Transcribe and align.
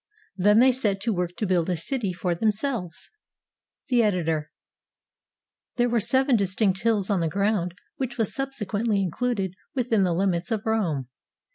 Then 0.35 0.57
they 0.57 0.71
set 0.71 0.99
to 1.01 1.13
work 1.13 1.35
to 1.35 1.45
build 1.45 1.69
a 1.69 1.77
city 1.77 2.11
for 2.11 2.33
themselves. 2.33 3.11
The 3.89 4.01
Editor] 4.01 4.49
There 5.75 5.89
were 5.89 5.99
seven 5.99 6.35
distinct 6.35 6.79
hills 6.81 7.11
on 7.11 7.19
the 7.19 7.27
ground 7.29 7.75
which 7.97 8.17
was 8.17 8.33
subsequently 8.33 8.99
included 8.99 9.53
within 9.75 10.01
the 10.01 10.13
limits 10.15 10.49
of 10.49 10.63
Rome. 10.65 11.07